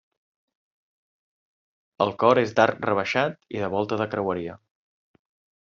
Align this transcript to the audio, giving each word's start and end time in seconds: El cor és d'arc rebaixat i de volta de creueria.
El 2.07 2.15
cor 2.23 2.43
és 2.45 2.55
d'arc 2.61 2.81
rebaixat 2.89 3.39
i 3.59 3.63
de 3.67 3.73
volta 3.79 4.03
de 4.03 4.09
creueria. 4.15 4.61